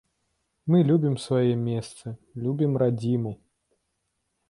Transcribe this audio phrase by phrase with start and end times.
[0.71, 2.17] Мы любім сваё месца,
[2.47, 3.39] любім радзіму.